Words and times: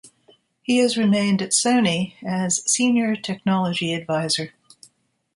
He 0.63 0.79
has 0.79 0.97
remained 0.97 1.43
at 1.43 1.51
Sony 1.51 2.15
as 2.25 2.63
senior 2.65 3.15
technology 3.15 3.93
advisor. 3.93 4.51